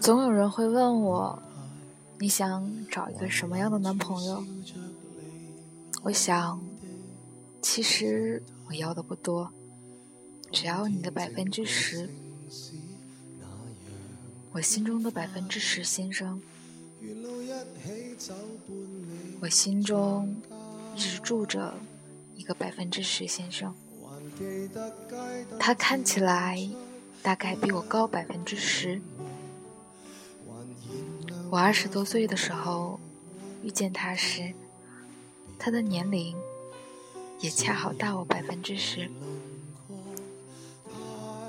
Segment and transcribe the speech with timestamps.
[0.00, 1.42] 总有人会问我，
[2.18, 4.44] 你想找一个什么样的男朋友？
[6.02, 6.60] 我想，
[7.62, 9.52] 其实我要的不多，
[10.50, 12.10] 只要你的百分之十，
[14.50, 16.42] 我心中的百分之十先生。
[19.40, 20.36] 我心中
[20.96, 21.74] 只住着
[22.34, 23.72] 一个百分之十先生，
[25.58, 26.68] 他看起来
[27.22, 29.00] 大概比我高百分之十。
[31.50, 32.98] 我二十多岁的时候
[33.62, 34.54] 遇见他时，
[35.58, 36.36] 他的年龄
[37.40, 39.10] 也恰好大我百分之十。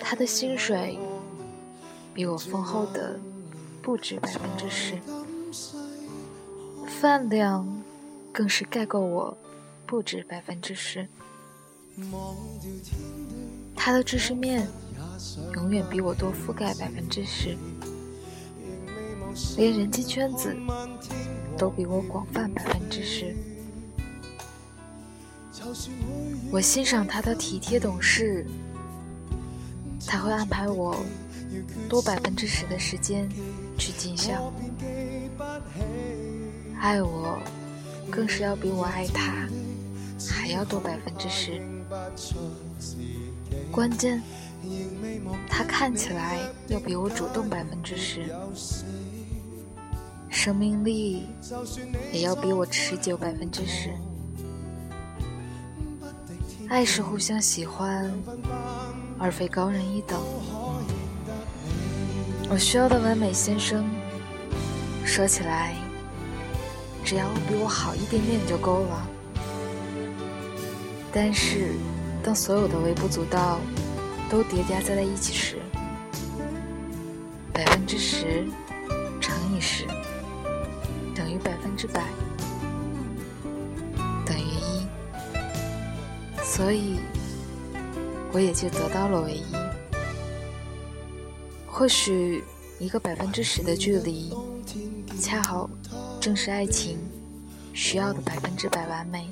[0.00, 0.98] 他的薪水
[2.12, 3.18] 比我丰厚的
[3.80, 4.98] 不止百分之十，
[6.86, 7.82] 饭量
[8.32, 9.38] 更是盖过我
[9.86, 11.08] 不止百分之十。
[13.76, 14.66] 他的知识面
[15.54, 17.56] 永远比我多覆盖百分之十。
[19.56, 20.56] 连人际圈子
[21.58, 23.34] 都比我广泛百分之十。
[26.50, 28.46] 我欣赏他的体贴懂事，
[30.06, 30.96] 他会安排我
[31.88, 33.28] 多百分之十的时间
[33.78, 34.52] 去尽孝，
[36.78, 37.38] 爱我
[38.10, 39.48] 更是要比我爱他
[40.30, 41.60] 还要多百分之十。
[43.70, 44.22] 关键，
[45.48, 48.32] 他看起来要比我主动百分之十。
[50.30, 51.26] 生命力
[52.12, 53.90] 也要比我持久百分之十。
[56.68, 58.12] 爱是互相喜欢，
[59.18, 60.20] 而非高人一等。
[62.50, 63.84] 我需要的完美先生，
[65.04, 65.74] 说起来，
[67.04, 69.08] 只要比我好一点点就够了。
[71.16, 71.70] 但是，
[72.24, 73.60] 当所有的微不足道
[74.28, 75.58] 都叠加在了一起时，
[77.52, 78.44] 百分之十
[79.20, 79.86] 乘以十。
[81.14, 82.02] 等于百分之百，
[84.26, 84.84] 等于一，
[86.42, 86.98] 所以
[88.32, 89.44] 我也就得到了唯一。
[91.68, 92.42] 或许
[92.80, 94.34] 一个百分之十的距离，
[95.20, 95.70] 恰好
[96.20, 96.98] 正是爱情
[97.72, 99.28] 需要的百分之百完美。